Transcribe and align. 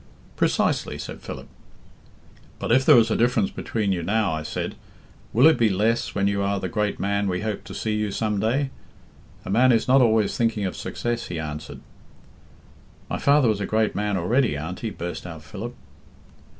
"Precisely," 0.35 0.97
said 0.97 1.21
Philip. 1.21 1.47
"'But 2.57 2.71
if 2.71 2.83
there 2.83 2.97
is 2.97 3.11
a 3.11 3.15
difference 3.15 3.51
between 3.51 3.91
you 3.91 4.01
now,' 4.01 4.33
I 4.33 4.41
said, 4.41 4.73
'will 5.31 5.45
it 5.45 5.59
be 5.59 5.69
less 5.69 6.15
when 6.15 6.27
you 6.27 6.41
are 6.41 6.59
the 6.59 6.67
great 6.69 6.99
man 6.99 7.27
we 7.27 7.41
hope 7.41 7.63
to 7.65 7.75
see 7.75 7.93
you 7.97 8.09
some 8.09 8.39
day?' 8.39 8.71
'A 9.45 9.49
man 9.51 9.71
is 9.71 9.87
not 9.87 10.01
always 10.01 10.35
thinking 10.35 10.65
of 10.65 10.75
success,' 10.75 11.27
he 11.27 11.37
answered. 11.39 11.81
"My 13.11 13.19
father 13.19 13.47
was 13.47 13.61
a 13.61 13.67
great 13.67 13.93
man 13.93 14.17
already, 14.17 14.57
Auntie," 14.57 14.89
burst 14.89 15.27
out 15.27 15.43
Philip. 15.43 15.75